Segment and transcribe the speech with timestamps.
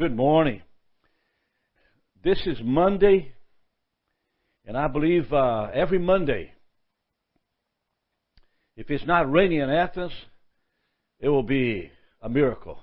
[0.00, 0.62] Good morning.
[2.24, 3.32] This is Monday,
[4.64, 6.54] and I believe uh, every Monday,
[8.78, 10.12] if it's not raining in Athens,
[11.18, 11.90] it will be
[12.22, 12.78] a miracle.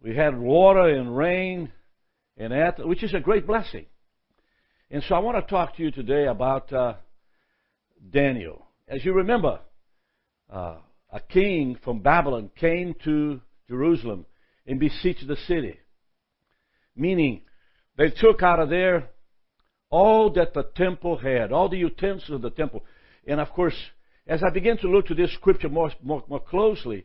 [0.00, 1.72] We had water and rain
[2.36, 3.86] in Athens, which is a great blessing.
[4.88, 6.94] And so I want to talk to you today about uh,
[8.08, 8.66] Daniel.
[8.86, 9.58] As you remember,
[10.52, 10.76] uh,
[11.12, 14.26] a king from Babylon came to Jerusalem
[14.66, 15.78] and besieged the city.
[16.94, 17.42] Meaning,
[17.96, 19.10] they took out of there
[19.90, 22.84] all that the temple had, all the utensils of the temple.
[23.26, 23.76] And of course,
[24.26, 27.04] as I began to look to this scripture more, more, more closely,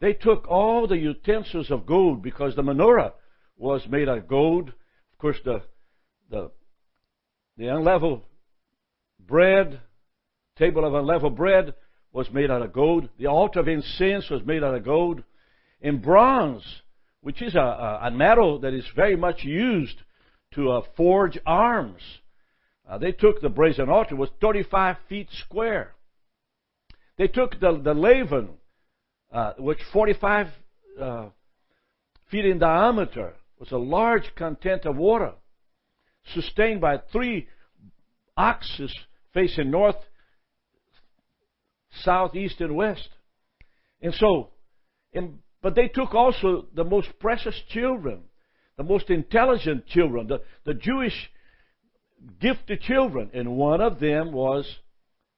[0.00, 3.12] they took all the utensils of gold because the menorah
[3.56, 4.68] was made of gold.
[4.68, 5.62] Of course, the,
[6.30, 6.50] the,
[7.56, 8.22] the unleavened
[9.18, 9.80] bread,
[10.56, 11.74] table of unleavened bread
[12.12, 13.08] was made out of gold.
[13.18, 15.22] The altar of incense was made out of gold.
[15.82, 16.64] And bronze
[17.22, 20.02] which is a, a metal that is very much used
[20.54, 22.00] to uh, forge arms.
[22.88, 25.94] Uh, they took the brazen altar, was 35 feet square.
[27.18, 28.48] They took the, the laver,
[29.32, 30.46] uh, which 45
[31.00, 31.26] uh,
[32.30, 35.32] feet in diameter, was a large content of water,
[36.34, 37.46] sustained by three
[38.36, 38.94] axes
[39.34, 39.96] facing north,
[42.04, 43.08] south, east, and west.
[44.00, 44.50] And so,
[45.12, 48.22] in but they took also the most precious children,
[48.76, 51.14] the most intelligent children, the, the Jewish
[52.40, 54.66] gifted children, and one of them was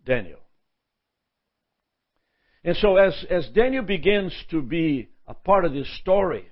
[0.06, 0.38] Daniel.
[2.64, 6.46] And so as, as Daniel begins to be a part of this story,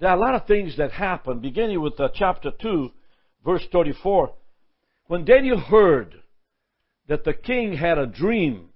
[0.00, 2.90] there are a lot of things that happen, beginning with uh, chapter 2,
[3.44, 4.34] verse 34.
[5.06, 6.16] When Daniel heard
[7.08, 8.70] that the king had a dream,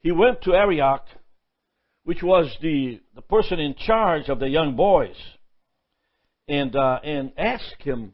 [0.00, 1.04] he went to Arioch,
[2.04, 5.16] which was the, the person in charge of the young boys,
[6.48, 8.12] and, uh, and asked him,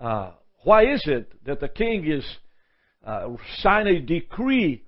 [0.00, 0.30] uh,
[0.64, 2.24] why is it that the king is
[3.06, 3.28] uh,
[3.58, 4.84] signing a decree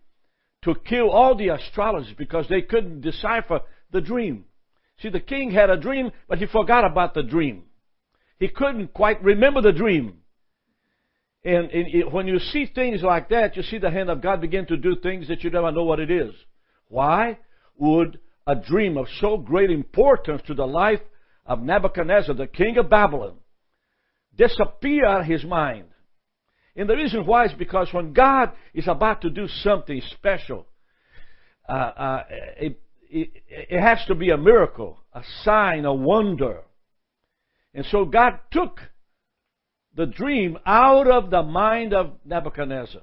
[0.63, 3.61] to kill all the astrologers because they couldn't decipher
[3.93, 4.45] the dream?
[5.01, 7.65] See, the king had a dream, but he forgot about the dream.
[8.39, 10.20] He couldn't quite remember the dream.
[11.45, 14.41] And, and it, when you see things like that, you see the hand of God
[14.41, 16.35] begin to do things that you never know what it is.
[16.89, 17.39] Why
[17.79, 21.01] would a dream of so great importance to the life
[21.47, 23.37] of Nebuchadnezzar, the king of Babylon,
[24.37, 25.87] disappear his mind.
[26.77, 30.67] And the reason why is because when God is about to do something special,
[31.69, 32.25] uh, uh,
[32.59, 32.81] it,
[33.11, 36.63] it, it has to be a miracle, a sign, a wonder.
[37.75, 38.81] And so God took
[39.95, 43.03] the dream out of the mind of Nebuchadnezzar.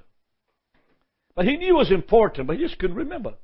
[1.35, 3.35] But he knew it was important, but he just couldn't remember.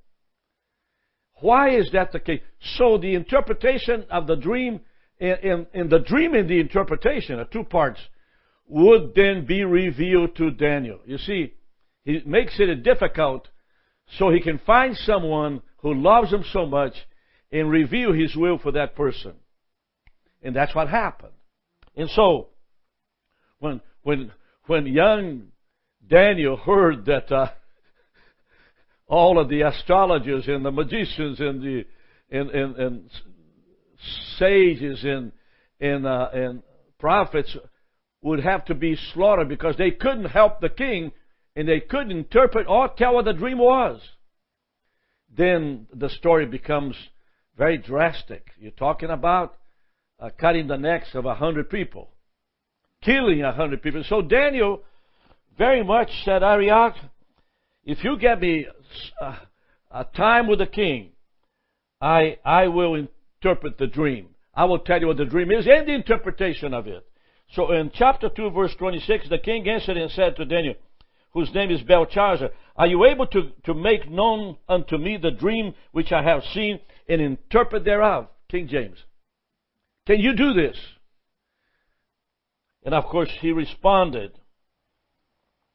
[1.41, 2.41] Why is that the case?
[2.77, 4.79] So the interpretation of the dream
[5.19, 7.99] and, the dream and the interpretation are two parts
[8.67, 10.99] would then be revealed to Daniel.
[11.05, 11.53] You see,
[12.03, 13.47] he makes it difficult
[14.17, 16.93] so he can find someone who loves him so much
[17.51, 19.33] and reveal his will for that person.
[20.41, 21.33] And that's what happened.
[21.95, 22.47] And so,
[23.63, 24.31] when, when,
[24.67, 25.43] when young
[26.05, 27.47] Daniel heard that uh,
[29.07, 31.85] all of the astrologers and the magicians and the
[32.29, 33.09] and, and, and
[34.37, 35.31] sages and
[35.79, 36.63] and, uh, and
[36.99, 37.55] prophets
[38.21, 41.11] would have to be slaughtered because they couldn't help the king
[41.55, 44.01] and they couldn't interpret or tell what the dream was.
[45.35, 46.95] Then the story becomes
[47.57, 48.47] very drastic.
[48.57, 49.55] You're talking about
[50.19, 52.12] uh, cutting the necks of a hundred people,
[53.03, 54.03] killing a hundred people.
[54.07, 54.81] So Daniel
[55.57, 56.95] very much said, Arioch,
[57.85, 58.67] if you get me
[59.19, 59.35] a,
[59.91, 61.11] a time with the king,
[62.01, 64.29] I, I will interpret the dream.
[64.53, 67.05] I will tell you what the dream is and the interpretation of it.
[67.53, 70.75] So in chapter 2 verse 26, the king answered and said to Daniel,
[71.33, 75.73] whose name is Belshazzar, Are you able to, to make known unto me the dream
[75.91, 78.27] which I have seen and interpret thereof?
[78.49, 78.97] King James.
[80.05, 80.77] Can you do this?
[82.85, 84.31] And of course he responded,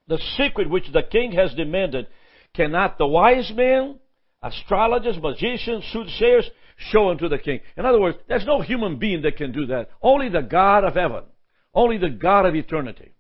[0.06, 2.06] the secret which the king has demanded,
[2.54, 3.98] cannot the wise men,
[4.42, 7.60] astrologers, magicians, soothsayers show unto the king?
[7.76, 9.90] In other words, there's no human being that can do that.
[10.00, 11.24] Only the God of heaven.
[11.74, 13.12] Only the God of eternity.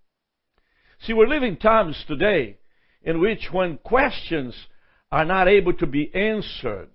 [1.00, 2.58] See, we're living times today
[3.02, 4.54] in which when questions
[5.12, 6.90] are not able to be answered,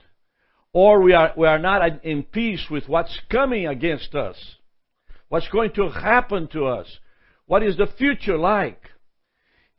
[0.74, 4.38] or we are, we are not in peace with what's coming against us,
[5.34, 6.86] what's going to happen to us,
[7.48, 8.80] what is the future like,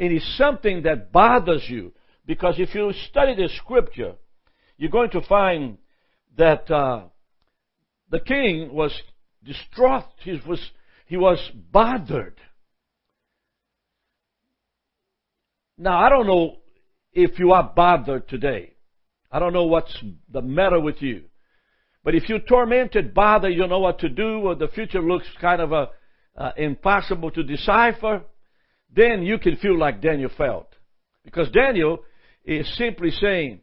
[0.00, 1.92] it is something that bothers you,
[2.26, 4.14] Because if you study the scripture,
[4.76, 5.78] you're going to find
[6.36, 7.02] that uh,
[8.10, 8.92] the king was
[9.44, 10.06] distraught.
[10.24, 10.72] He was,
[11.06, 11.38] he was
[11.70, 12.40] bothered.
[15.78, 16.56] Now, I don't know
[17.12, 18.72] if you are bothered today.
[19.30, 19.96] I don't know what's
[20.28, 21.26] the matter with you.
[22.04, 25.62] But if you're tormented, bothered, you know what to do, or the future looks kind
[25.62, 25.88] of a,
[26.36, 28.22] uh, impossible to decipher,
[28.94, 30.68] then you can feel like Daniel felt.
[31.24, 32.00] Because Daniel
[32.44, 33.60] is simply saying,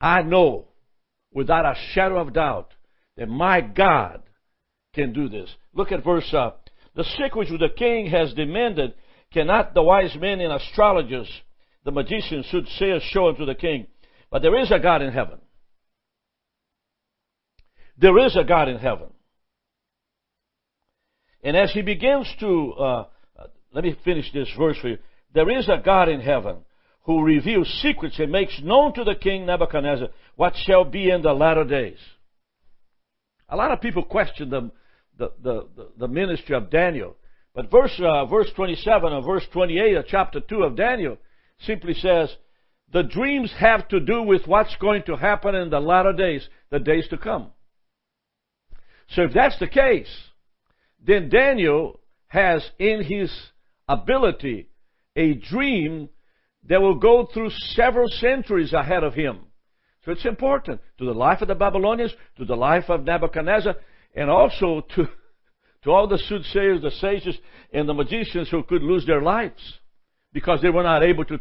[0.00, 0.68] I know
[1.32, 2.72] without a shadow of doubt
[3.16, 4.22] that my God
[4.94, 5.50] can do this.
[5.74, 6.50] Look at verse uh,
[6.94, 8.94] the secret which the king has demanded
[9.32, 11.28] cannot the wise men and astrologers,
[11.84, 13.86] the magicians, should say soothsayers show unto the king.
[14.30, 15.38] But there is a God in heaven.
[17.98, 19.08] There is a God in heaven.
[21.42, 23.04] And as he begins to, uh,
[23.72, 24.98] let me finish this verse for you.
[25.34, 26.58] There is a God in heaven
[27.04, 31.32] who reveals secrets and makes known to the king Nebuchadnezzar what shall be in the
[31.32, 31.98] latter days.
[33.48, 34.70] A lot of people question the,
[35.18, 37.16] the, the, the ministry of Daniel.
[37.54, 41.18] But verse, uh, verse 27 and verse 28 of chapter 2 of Daniel
[41.66, 42.34] simply says,
[42.92, 46.78] the dreams have to do with what's going to happen in the latter days, the
[46.78, 47.50] days to come.
[49.14, 50.10] So if that's the case,
[51.04, 53.30] then Daniel has in his
[53.88, 54.68] ability
[55.16, 56.08] a dream
[56.68, 59.40] that will go through several centuries ahead of him.
[60.04, 63.74] So it's important to the life of the Babylonians, to the life of Nebuchadnezzar,
[64.14, 65.08] and also to,
[65.84, 67.36] to all the soothsayers, the sages,
[67.72, 69.78] and the magicians who could lose their lives
[70.32, 71.38] because they were not able to,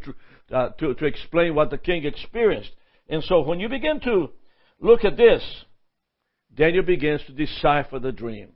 [0.52, 2.72] uh, to, to explain what the king experienced.
[3.08, 4.30] And so when you begin to
[4.80, 5.44] look at this,
[6.56, 8.50] Daniel begins to decipher the dream.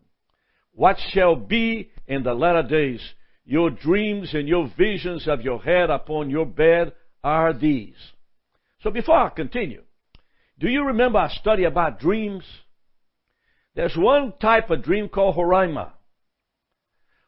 [0.73, 3.01] What shall be in the latter days?
[3.45, 6.93] Your dreams and your visions of your head upon your bed
[7.23, 7.95] are these.
[8.81, 9.83] So before I continue,
[10.59, 12.43] do you remember our study about dreams?
[13.75, 15.91] There's one type of dream called Horima.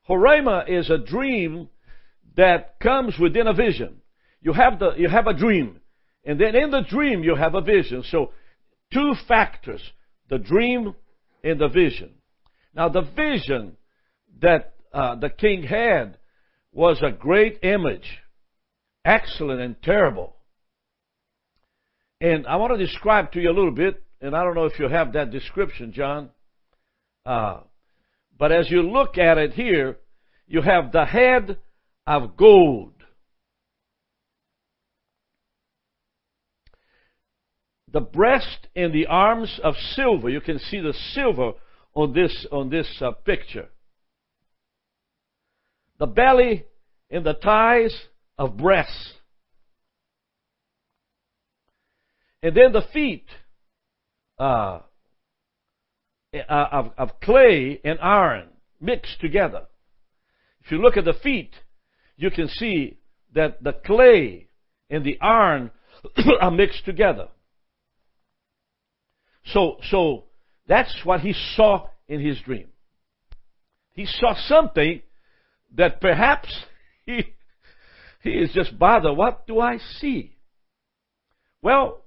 [0.09, 1.69] Horima is a dream
[2.35, 4.01] that comes within a vision.
[4.41, 5.79] You have the, you have a dream.
[6.23, 8.03] And then in the dream you have a vision.
[8.09, 8.31] So
[8.93, 9.81] two factors
[10.29, 10.95] the dream
[11.43, 12.11] and the vision.
[12.75, 13.77] Now, the vision
[14.41, 16.17] that uh, the king had
[16.71, 18.19] was a great image,
[19.03, 20.35] excellent and terrible.
[22.19, 24.79] And I want to describe to you a little bit, and I don't know if
[24.79, 26.29] you have that description, John.
[27.25, 27.61] Uh,
[28.37, 29.97] but as you look at it here,
[30.47, 31.57] you have the head
[32.05, 32.93] of gold.
[37.91, 40.29] The breast and the arms of silver.
[40.29, 41.53] You can see the silver
[41.93, 43.69] on this, on this uh, picture.
[45.99, 46.65] The belly
[47.09, 47.95] and the thighs
[48.37, 49.13] of brass.
[52.43, 53.25] And then the feet
[54.37, 54.81] uh,
[56.33, 58.49] uh, of, of clay and iron
[58.79, 59.63] mixed together.
[60.63, 61.51] If you look at the feet,
[62.15, 62.99] you can see
[63.33, 64.49] that the clay
[64.89, 65.71] and the iron
[66.41, 67.29] are mixed together.
[69.53, 70.25] So, so
[70.67, 72.67] that's what he saw in his dream.
[73.93, 75.01] He saw something
[75.75, 76.47] that perhaps
[77.05, 77.33] he,
[78.21, 79.15] he is just bothered.
[79.17, 80.35] What do I see?
[81.61, 82.03] Well,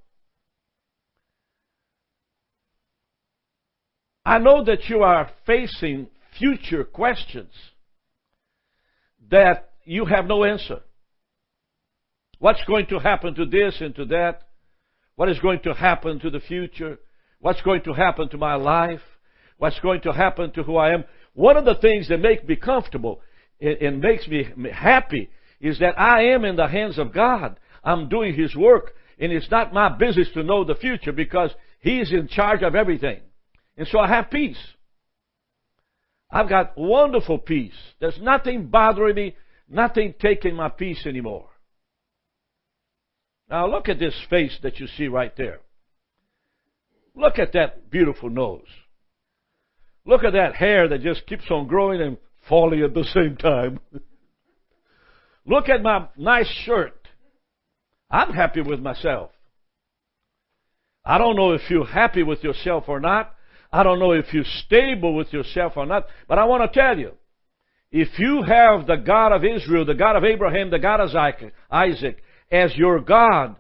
[4.25, 7.53] I know that you are facing future questions
[9.31, 10.81] that you have no answer.
[12.38, 14.43] What's going to happen to this and to that?
[15.17, 16.99] What is going to happen to the future?
[17.41, 19.01] What's going to happen to my life?
[19.59, 21.05] What's going to happen to who I am?
[21.35, 23.21] One of the things that make me comfortable
[23.61, 25.31] and makes me happy
[25.61, 27.59] is that I am in the hands of God.
[27.85, 32.13] I'm doing His work, and it's not my business to know the future because He's
[32.13, 33.21] in charge of everything.
[33.77, 34.59] And so I have peace.
[36.31, 37.75] I've got wonderful peace.
[38.01, 39.37] There's nothing bothering me,
[39.69, 41.49] nothing taking my peace anymore.
[43.49, 45.61] Now look at this face that you see right there.
[47.21, 48.67] Look at that beautiful nose.
[50.07, 52.17] Look at that hair that just keeps on growing and
[52.49, 53.79] falling at the same time.
[55.47, 56.97] Look at my nice shirt.
[58.11, 59.33] I'm happy with myself.
[61.05, 63.35] I don't know if you're happy with yourself or not.
[63.71, 66.07] I don't know if you're stable with yourself or not.
[66.27, 67.12] But I want to tell you,
[67.93, 71.11] if you have the God of Israel, the God of Abraham, the God of
[71.71, 73.57] Isaac as your God,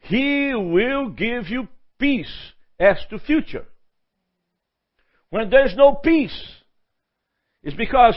[0.00, 1.68] He will give you
[1.98, 2.52] peace
[2.84, 3.64] as to future.
[5.30, 6.38] When there's no peace,
[7.62, 8.14] it's because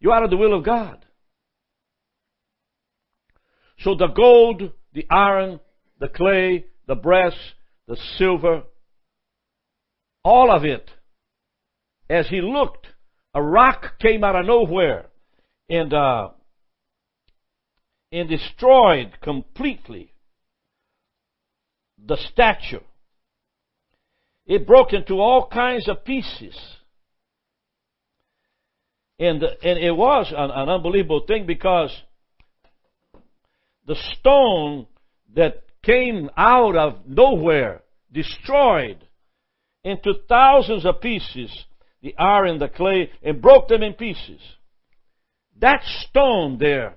[0.00, 1.04] you're out of the will of God.
[3.78, 5.60] So the gold, the iron,
[5.98, 7.34] the clay, the brass,
[7.88, 8.64] the silver,
[10.22, 10.90] all of it.
[12.08, 12.86] As he looked,
[13.34, 15.06] a rock came out of nowhere
[15.68, 16.28] and uh,
[18.12, 20.12] and destroyed completely
[21.98, 22.80] the statue.
[24.46, 26.56] It broke into all kinds of pieces.
[29.18, 31.90] And, and it was an, an unbelievable thing because
[33.86, 34.86] the stone
[35.34, 38.98] that came out of nowhere, destroyed
[39.84, 41.64] into thousands of pieces
[42.02, 44.40] the iron, the clay, and broke them in pieces.
[45.60, 46.96] That stone there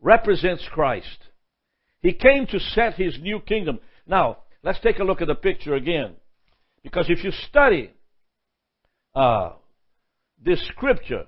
[0.00, 1.18] represents Christ.
[2.00, 3.78] He came to set his new kingdom.
[4.06, 6.16] Now, let's take a look at the picture again.
[6.82, 7.90] Because if you study
[9.14, 9.52] uh,
[10.42, 11.26] this scripture,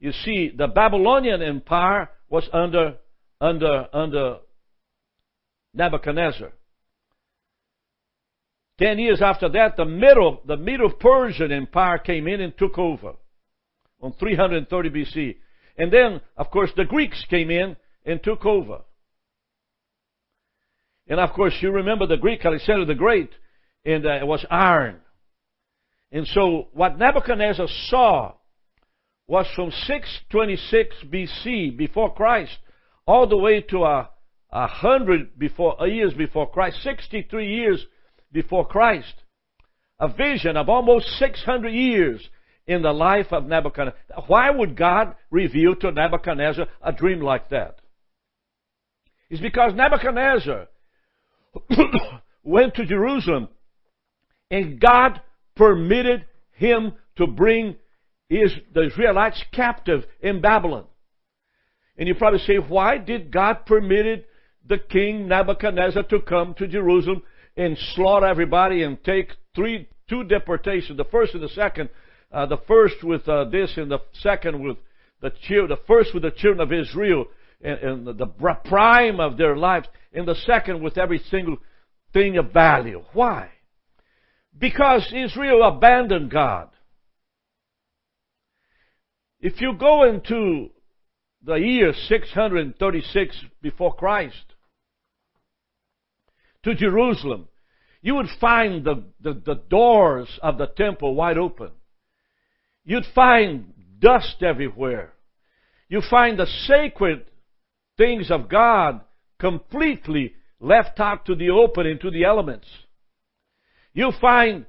[0.00, 2.96] you see the Babylonian Empire was under
[3.40, 4.38] under under
[5.74, 6.52] Nebuchadnezzar.
[8.78, 13.14] Ten years after that, the middle the Medo Persian Empire came in and took over
[14.00, 15.36] on 330 BC.
[15.78, 18.80] And then, of course, the Greeks came in and took over.
[21.08, 23.30] And of course, you remember the Greek Alexander the Great,
[23.84, 24.96] and uh, it was iron.
[26.10, 28.34] And so, what Nebuchadnezzar saw
[29.26, 32.58] was from 626 BC, before Christ,
[33.06, 34.10] all the way to a,
[34.52, 37.86] hundred before years before Christ, 63 years
[38.30, 39.14] before Christ.
[39.98, 42.28] A vision of almost 600 years
[42.66, 44.24] in the life of Nebuchadnezzar.
[44.26, 47.80] Why would God reveal to Nebuchadnezzar a dream like that?
[49.30, 50.66] It's because Nebuchadnezzar
[52.44, 53.48] went to Jerusalem
[54.52, 55.20] and God
[55.56, 57.76] permitted him to bring
[58.28, 60.84] the Israelites captive in Babylon.
[61.96, 64.26] And you probably say, why did God permitted
[64.66, 67.22] the king Nebuchadnezzar to come to Jerusalem
[67.56, 71.88] and slaughter everybody and take three, two deportations, the first and the second,
[72.30, 74.76] uh, the first with uh, this and the second with
[75.22, 77.26] the children, the first with the children of Israel
[77.62, 81.56] and, and the, the prime of their lives, and the second with every single
[82.12, 83.02] thing of value.
[83.12, 83.50] Why?
[84.56, 86.68] Because Israel abandoned God.
[89.40, 90.70] If you go into
[91.44, 94.54] the year 636 before Christ
[96.62, 97.48] to Jerusalem,
[98.02, 101.70] you would find the, the, the, doors of the temple wide open.
[102.84, 105.12] You'd find dust everywhere.
[105.88, 107.24] You find the sacred
[107.96, 109.00] things of God
[109.38, 112.66] completely left out to the open into the elements.
[113.94, 114.66] You find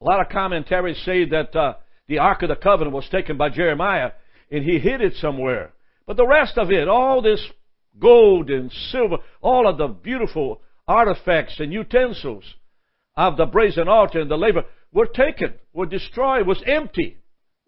[0.00, 1.74] a lot of commentaries say that uh,
[2.08, 4.12] the Ark of the Covenant was taken by Jeremiah
[4.50, 5.72] and he hid it somewhere.
[6.06, 7.44] But the rest of it, all this
[7.98, 12.44] gold and silver, all of the beautiful artifacts and utensils
[13.16, 17.16] of the brazen altar and the laver were taken, were destroyed, was empty,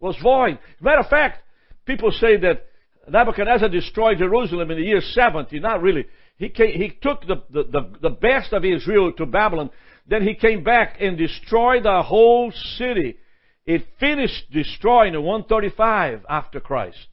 [0.01, 0.59] was void.
[0.81, 1.39] Matter of fact,
[1.87, 2.67] people say that
[3.09, 5.61] Nebuchadnezzar destroyed Jerusalem in the year 70.
[5.61, 6.07] Not really.
[6.39, 9.71] He, came, he took the, the, the, the best of Israel to Babylon.
[10.07, 13.17] Then he came back and destroyed the whole city.
[13.65, 17.09] It finished destroying in 135 after Christ.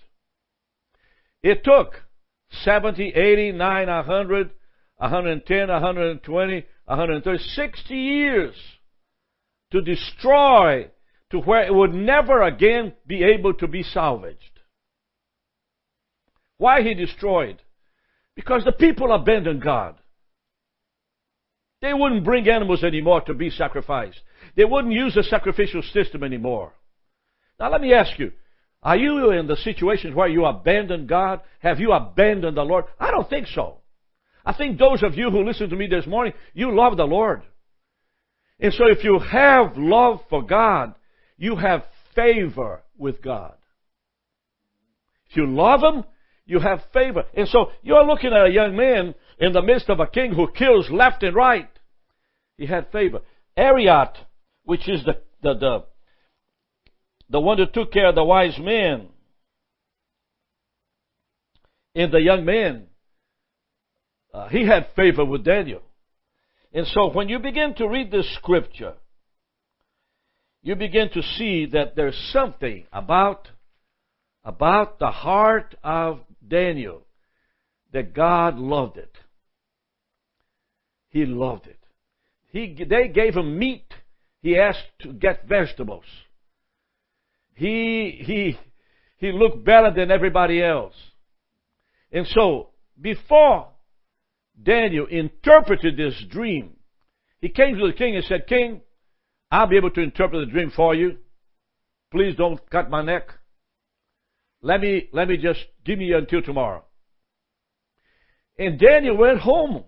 [1.42, 2.02] It took
[2.64, 4.52] 70, 80, 9, 100,
[4.98, 8.56] 110, 120, 130, 60 years
[9.72, 10.90] to destroy
[11.32, 14.60] to where it would never again be able to be salvaged.
[16.58, 17.62] Why he destroyed?
[18.36, 19.96] Because the people abandoned God.
[21.82, 24.20] They wouldn't bring animals anymore to be sacrificed.
[24.56, 26.74] They wouldn't use the sacrificial system anymore.
[27.60, 28.32] Now let me ask you,
[28.82, 31.42] are you in the situation where you abandon God?
[31.60, 32.86] Have you abandoned the Lord?
[33.00, 33.78] I don't think so.
[34.46, 37.44] I think those of you who listen to me this morning, you love the Lord.
[38.60, 40.96] And so if you have love for God,
[41.38, 43.56] you have favor with God.
[45.30, 46.04] If you love Him,
[46.46, 47.24] you have favor.
[47.34, 50.52] And so you're looking at a young man in the midst of a king who
[50.52, 51.70] kills left and right.
[52.58, 53.22] He had favor.
[53.56, 54.16] Arioch,
[54.64, 55.84] which is the, the, the,
[57.30, 59.08] the one who took care of the wise men
[61.96, 62.88] and the young man,
[64.34, 65.82] uh, he had favor with Daniel.
[66.74, 68.96] And so when you begin to read this scripture,
[70.64, 73.50] you begin to see that there's something about
[74.46, 77.06] about the heart of Daniel
[77.92, 79.18] that God loved it.
[81.10, 81.80] He loved it.
[82.52, 83.86] He, they gave him meat.
[84.42, 86.06] He asked to get vegetables.
[87.56, 88.58] He, he,
[89.18, 90.96] he looked better than everybody else.
[92.12, 92.70] And so,
[93.00, 93.68] before
[94.62, 96.76] Daniel interpreted this dream.
[97.42, 98.82] He came to the king and said, King,
[99.52, 101.18] I'll be able to interpret the dream for you.
[102.12, 103.30] Please don't cut my neck.
[104.64, 106.86] Let me, let me just give me until tomorrow.
[108.58, 109.84] And Daniel went home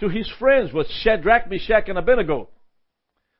[0.00, 2.50] to his friends with Shadrach, Meshach, and Abednego.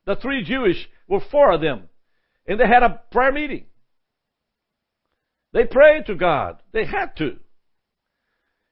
[0.06, 1.90] The three Jewish were four of them.
[2.46, 3.66] And they had a prayer meeting.
[5.52, 6.62] They prayed to God.
[6.72, 7.36] They had to.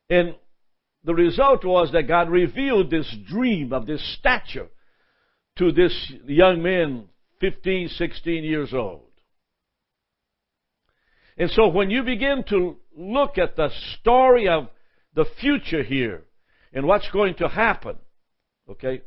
[0.09, 0.37] And
[1.05, 4.69] the result was that God revealed this dream of this stature
[5.59, 7.09] to this young man,
[7.41, 9.03] 15, 16 years old.
[11.37, 14.69] And so when you begin to look at the story of
[15.15, 16.23] the future here
[16.73, 17.97] and what's going to happen,
[18.71, 19.03] okay,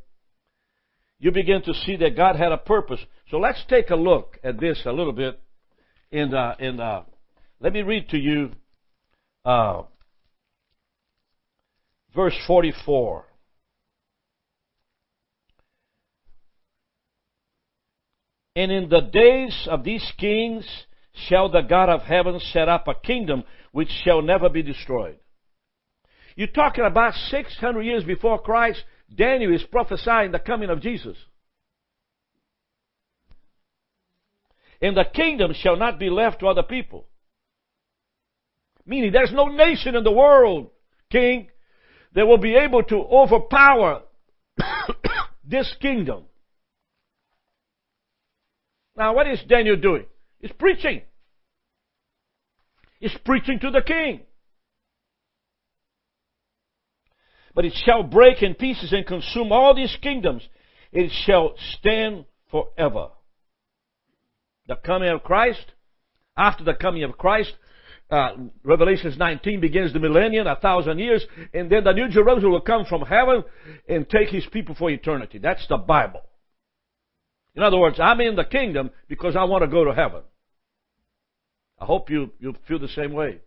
[1.20, 3.00] you begin to see that God had a purpose.
[3.30, 5.40] So let's take a look at this a little bit.
[6.12, 7.04] In, uh, in uh,
[7.60, 8.52] let me read to you
[9.44, 9.84] uh,
[12.14, 13.26] verse 44.
[18.56, 20.66] And in the days of these kings
[21.26, 25.18] shall the God of heaven set up a kingdom which shall never be destroyed.
[26.36, 28.84] You're talking about 600 years before Christ.
[29.14, 31.18] Daniel is prophesying the coming of Jesus.
[34.82, 37.08] And the kingdom shall not be left to other people.
[38.86, 40.70] Meaning there's no nation in the world,
[41.12, 41.50] king,
[42.14, 44.04] that will be able to overpower
[45.44, 46.24] this kingdom.
[48.96, 50.06] Now what is Daniel doing?
[50.40, 51.02] He's preaching.
[53.00, 54.22] He's preaching to the king.
[57.54, 60.48] But it shall break in pieces and consume all these kingdoms.
[60.92, 63.10] It shall stand forever.
[64.68, 65.74] The coming of Christ,
[66.38, 67.54] after the coming of Christ,
[68.10, 68.30] uh,
[68.64, 72.86] Revelations 19 begins the millennium, a thousand years, and then the New Jerusalem will come
[72.86, 73.44] from heaven
[73.90, 75.40] and take his people for eternity.
[75.40, 76.22] That's the Bible.
[77.58, 80.22] In other words, I'm in the kingdom because I want to go to heaven.
[81.80, 83.40] I hope you, you feel the same way.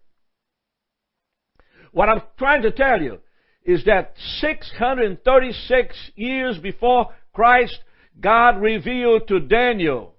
[1.92, 3.20] What I'm trying to tell you
[3.64, 7.78] is that 636 years before Christ,
[8.20, 10.14] God revealed to Daniel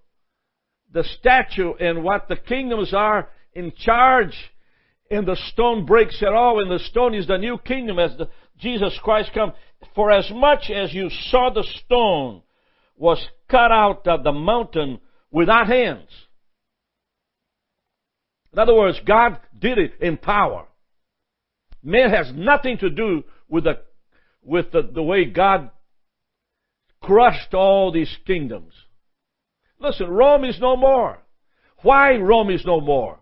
[0.94, 4.36] the statue and what the kingdoms are in charge.
[5.10, 8.30] And the stone breaks it all, and the stone is the new kingdom as the,
[8.58, 9.52] Jesus Christ comes.
[9.96, 12.44] For as much as you saw the stone
[12.98, 15.00] was cut out of the mountain
[15.32, 16.10] without hands.
[18.54, 20.68] In other words, God did it in power.
[21.84, 23.80] Man has nothing to do with the,
[24.44, 25.72] with the, the way God
[27.02, 28.74] crushed all these kingdoms.
[29.80, 31.20] Listen, Rome is no more.
[31.82, 33.20] Why Rome is no more?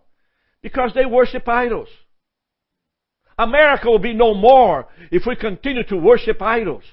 [0.62, 1.88] Because they worship idols.
[3.38, 6.84] America will be no more if we continue to worship idols.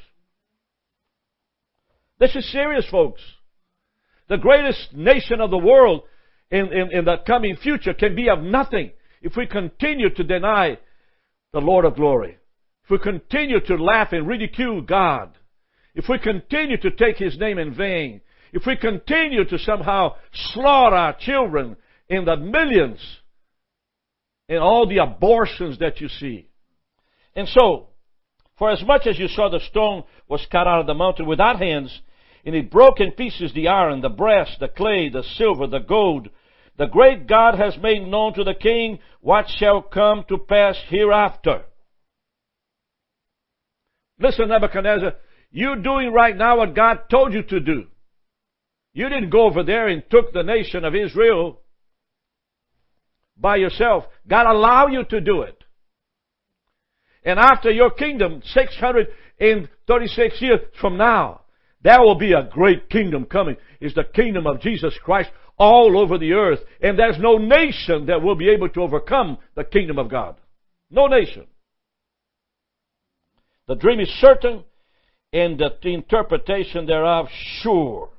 [2.18, 3.20] This is serious, folks.
[4.28, 6.02] The greatest nation of the world
[6.50, 10.78] in, in, in the coming future can be of nothing if we continue to deny
[11.52, 12.38] the Lord of glory.
[12.84, 15.36] If we continue to laugh and ridicule God.
[15.94, 18.20] If we continue to take His name in vain.
[18.52, 20.16] If we continue to somehow
[20.52, 21.76] slaughter our children
[22.08, 23.00] in the millions
[24.48, 26.48] and all the abortions that you see.
[27.34, 27.88] And so,
[28.58, 31.58] for as much as you saw the stone was cut out of the mountain without
[31.58, 32.00] hands,
[32.44, 36.28] and it broke in pieces the iron, the brass, the clay, the silver, the gold.
[36.78, 41.64] The great God has made known to the king what shall come to pass hereafter.
[44.18, 45.14] Listen, Nebuchadnezzar,
[45.50, 47.84] you're doing right now what God told you to do.
[48.92, 51.60] You didn't go over there and took the nation of Israel
[53.36, 54.04] by yourself.
[54.26, 55.62] God allowed you to do it.
[57.26, 61.42] And after your kingdom, 636 years from now,
[61.82, 63.56] there will be a great kingdom coming.
[63.80, 66.60] It's the kingdom of Jesus Christ all over the earth.
[66.80, 70.36] And there's no nation that will be able to overcome the kingdom of God.
[70.88, 71.46] No nation.
[73.66, 74.62] The dream is certain
[75.32, 77.26] and the interpretation thereof
[77.60, 78.10] sure.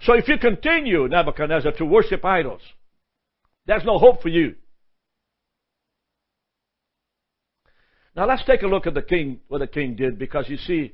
[0.00, 2.62] So if you continue, Nebuchadnezzar, to worship idols,
[3.66, 4.56] there's no hope for you.
[8.14, 10.92] Now let's take a look at the king, what the king did, because you see,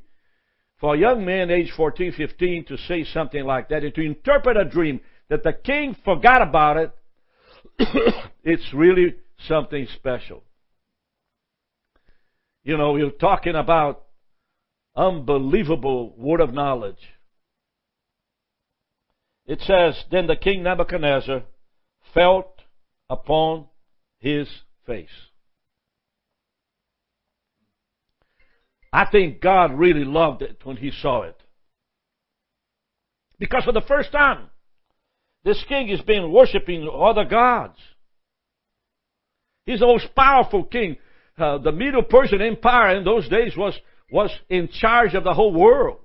[0.80, 4.56] for a young man age 14, 15 to say something like that and to interpret
[4.56, 6.92] a dream that the king forgot about it,
[8.44, 9.16] it's really
[9.48, 10.42] something special.
[12.62, 14.04] You know, you're talking about
[14.94, 16.98] unbelievable word of knowledge.
[19.46, 21.42] It says, Then the king Nebuchadnezzar
[22.12, 22.62] felt
[23.08, 23.66] upon
[24.18, 24.48] his
[24.86, 25.08] face.
[28.92, 31.36] I think God really loved it when he saw it.
[33.38, 34.48] Because for the first time,
[35.44, 37.78] this king has been worshiping other gods.
[39.66, 40.96] He's the most powerful king.
[41.36, 43.78] Uh, the Medo Persian Empire in those days was,
[44.10, 45.98] was in charge of the whole world.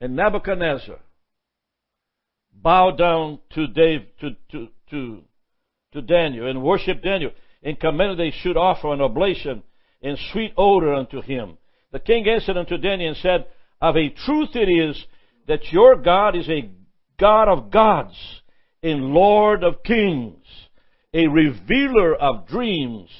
[0.00, 0.98] And Nebuchadnezzar
[2.52, 5.22] bowed down to Dave, to, to, to,
[5.92, 7.30] to Daniel and worshiped Daniel
[7.62, 9.62] and commanded they should offer an oblation
[10.02, 11.58] in sweet odor unto him.
[11.92, 13.46] The king answered unto Daniel and said,
[13.80, 15.02] Of a truth it is
[15.46, 16.70] that your God is a
[17.18, 18.16] God of gods
[18.82, 20.44] and Lord of kings,
[21.12, 23.10] a revealer of dreams,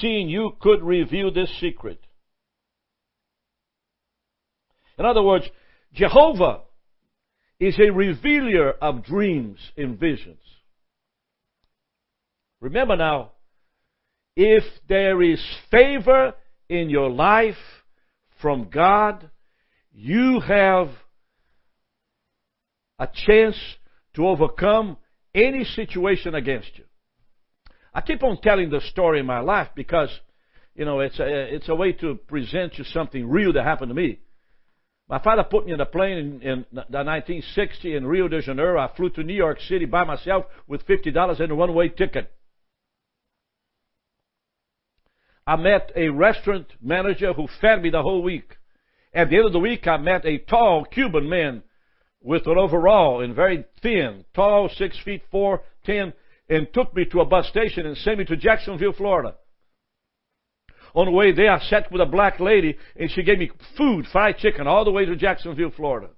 [0.00, 2.00] seeing you could reveal this secret.
[4.98, 5.48] In other words,
[5.92, 6.62] Jehovah
[7.60, 10.40] is a revealer of dreams and visions.
[12.60, 13.32] Remember now,
[14.36, 16.34] if there is favor
[16.68, 17.56] in your life
[18.40, 19.30] from God,
[19.92, 20.88] you have
[22.98, 23.56] a chance
[24.14, 24.98] to overcome
[25.34, 26.84] any situation against you.
[27.94, 30.10] I keep on telling the story in my life because,
[30.74, 33.94] you know, it's a, it's a way to present you something real that happened to
[33.94, 34.20] me.
[35.08, 38.78] My father put me in a plane in, in 1960 in Rio de Janeiro.
[38.78, 42.30] I flew to New York City by myself with $50 and a one-way ticket.
[45.46, 48.56] I met a restaurant manager who fed me the whole week.
[49.14, 51.62] At the end of the week, I met a tall Cuban man
[52.20, 56.12] with an overall and very thin, tall, six feet four, ten,
[56.48, 59.36] and took me to a bus station and sent me to Jacksonville, Florida.
[60.94, 64.06] On the way there, I sat with a black lady and she gave me food,
[64.10, 66.08] fried chicken, all the way to Jacksonville, Florida.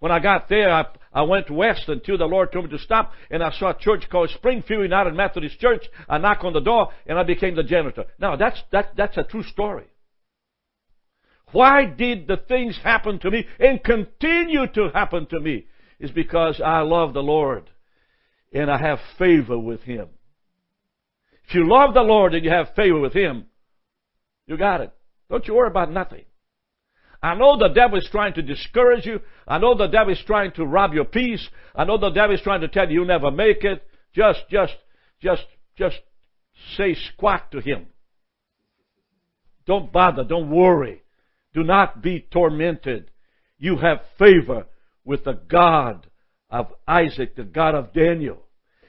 [0.00, 3.10] When I got there, I, I went west until the Lord told me to stop,
[3.30, 5.82] and I saw a church called Springfield United Methodist Church.
[6.06, 8.04] I knocked on the door, and I became the janitor.
[8.18, 9.86] Now, that's, that, that's a true story.
[11.52, 15.68] Why did the things happen to me and continue to happen to me?
[15.98, 17.70] Is because I love the Lord,
[18.52, 20.08] and I have favor with Him.
[21.48, 23.46] If you love the Lord and you have favor with Him,
[24.46, 24.92] you got it.
[25.30, 26.25] Don't you worry about nothing.
[27.22, 29.20] I know the devil is trying to discourage you.
[29.46, 31.46] I know the devil is trying to rob your peace.
[31.74, 33.82] I know the devil is trying to tell you you'll never make it.
[34.14, 34.74] Just, just,
[35.20, 35.44] just,
[35.76, 35.96] just
[36.76, 37.86] say squat to him.
[39.66, 40.24] Don't bother.
[40.24, 41.02] Don't worry.
[41.54, 43.10] Do not be tormented.
[43.58, 44.66] You have favor
[45.04, 46.06] with the God
[46.50, 48.42] of Isaac, the God of Daniel.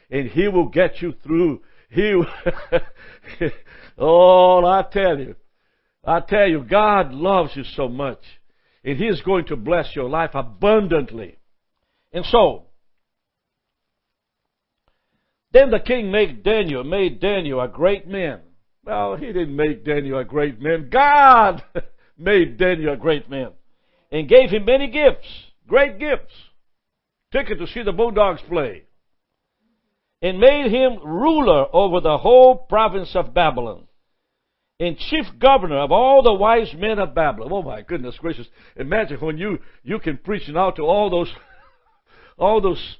[0.09, 1.61] And he will get you through.
[1.89, 2.27] He, will
[3.97, 5.35] oh, I tell you.
[6.07, 8.21] I tell you, God loves you so much.
[8.83, 11.37] And He is going to bless your life abundantly.
[12.13, 12.63] And so,
[15.51, 18.39] then the king made Daniel, made Daniel a great man.
[18.85, 20.89] Well, he didn't make Daniel a great man.
[20.89, 21.61] God
[22.17, 23.49] made Daniel a great man.
[24.09, 25.27] And gave him many gifts,
[25.67, 26.33] great gifts.
[27.33, 28.83] Ticket to see the Bulldogs play.
[30.21, 33.86] And made him ruler over the whole province of Babylon
[34.79, 37.49] and chief governor of all the wise men of Babylon.
[37.51, 38.47] Oh my goodness gracious.
[38.75, 41.31] Imagine when you, you can preach now to all those,
[42.37, 42.97] all those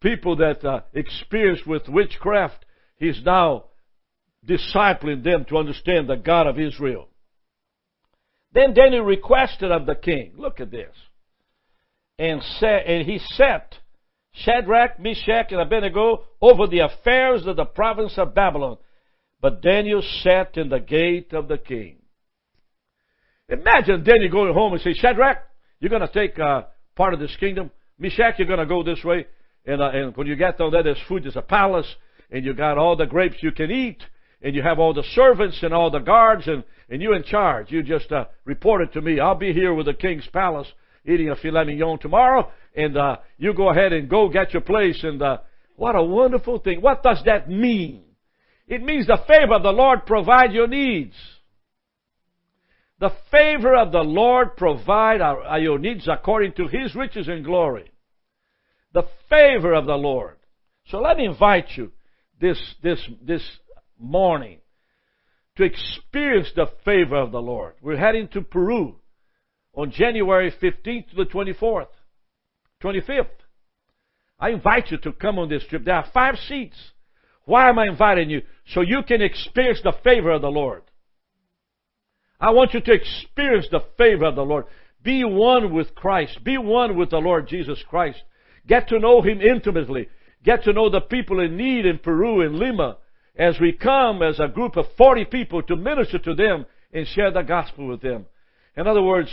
[0.00, 2.66] people that uh, experienced with witchcraft.
[2.96, 3.64] He's now
[4.46, 7.08] discipling them to understand the God of Israel.
[8.52, 10.94] Then Daniel requested of the king, look at this,
[12.18, 13.74] and, set, and he set
[14.32, 18.76] Shadrach, Meshach, and Abednego over the affairs of the province of Babylon
[19.44, 21.96] but Daniel sat in the gate of the king.
[23.46, 25.36] Imagine Daniel going home and say, Shadrach,
[25.80, 26.62] you're going to take uh,
[26.96, 27.70] part of this kingdom.
[27.98, 29.26] Meshach, you're going to go this way.
[29.66, 31.94] And, uh, and when you get down there, there's food, there's a palace,
[32.30, 34.02] and you got all the grapes you can eat,
[34.40, 37.70] and you have all the servants and all the guards, and, and you're in charge.
[37.70, 39.20] You just uh, report it to me.
[39.20, 40.68] I'll be here with the king's palace
[41.04, 45.04] eating a filet mignon tomorrow, and uh, you go ahead and go get your place.
[45.04, 45.40] And uh,
[45.76, 46.80] what a wonderful thing.
[46.80, 48.04] What does that mean?
[48.66, 51.14] It means the favor of the Lord provide your needs.
[52.98, 57.90] The favor of the Lord provide our, your needs according to His riches and glory.
[58.92, 60.36] The favor of the Lord.
[60.86, 61.92] So let me invite you
[62.40, 63.42] this, this, this
[63.98, 64.60] morning
[65.56, 67.74] to experience the favor of the Lord.
[67.82, 68.96] We're heading to Peru
[69.74, 71.88] on January 15th to the 24th,
[72.82, 73.28] 25th.
[74.38, 75.84] I invite you to come on this trip.
[75.84, 76.76] There are five seats.
[77.44, 78.42] Why am I inviting you?
[78.68, 80.82] So you can experience the favor of the Lord.
[82.40, 84.64] I want you to experience the favor of the Lord.
[85.02, 86.42] Be one with Christ.
[86.42, 88.22] Be one with the Lord Jesus Christ.
[88.66, 90.08] Get to know Him intimately.
[90.42, 92.98] Get to know the people in need in Peru and Lima
[93.36, 97.30] as we come as a group of 40 people to minister to them and share
[97.30, 98.26] the gospel with them.
[98.76, 99.30] In other words,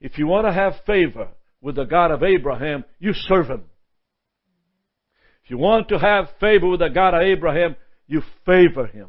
[0.00, 1.28] if you want to have favor
[1.60, 3.64] with the God of Abraham, you serve him.
[5.50, 7.74] You want to have favor with the God of Abraham,
[8.06, 9.08] you favor him.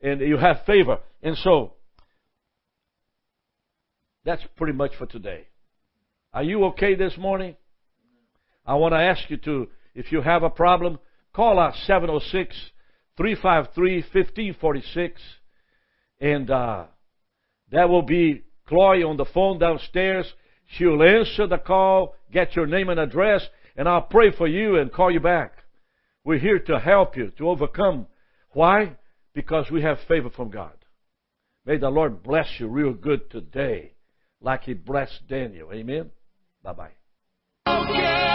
[0.00, 1.00] And you have favor.
[1.20, 1.72] And so,
[4.24, 5.48] that's pretty much for today.
[6.32, 7.56] Are you okay this morning?
[8.64, 11.00] I want to ask you to, if you have a problem,
[11.32, 12.54] call us 706
[13.16, 15.20] 353 1546.
[16.20, 16.84] And uh,
[17.72, 20.32] that will be Chloe on the phone downstairs.
[20.76, 23.42] She'll answer the call, get your name and address,
[23.76, 25.52] and I'll pray for you and call you back.
[26.24, 28.06] We're here to help you to overcome.
[28.50, 28.96] Why?
[29.34, 30.74] Because we have favor from God.
[31.64, 33.94] May the Lord bless you real good today,
[34.40, 35.72] like He blessed Daniel.
[35.72, 36.10] Amen.
[36.62, 36.92] Bye bye.
[37.66, 38.31] new